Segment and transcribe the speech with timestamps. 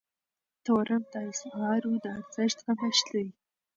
[0.65, 3.27] تورم د اسعارو د ارزښت کمښت دی.